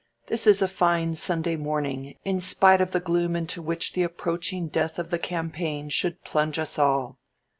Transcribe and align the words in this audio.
"This 0.25 0.47
is 0.47 0.63
a 0.63 0.67
fine 0.67 1.13
Sunday 1.13 1.55
morning 1.55 2.15
in 2.25 2.41
spite 2.41 2.81
of 2.81 2.89
the 2.89 2.99
gloom 2.99 3.35
into 3.35 3.61
which 3.61 3.93
the 3.93 4.01
approaching 4.01 4.67
death 4.67 4.97
of 4.97 5.11
the 5.11 5.19
campaign 5.19 5.89
should 5.89 6.23
plunge 6.23 6.57
us 6.57 6.79
all." 6.79 7.19